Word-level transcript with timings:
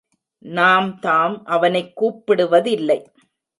நாம்தாம் 0.45 1.41
அவனைக் 1.43 2.03
கூப்பிடுவதில்லை. 2.03 3.05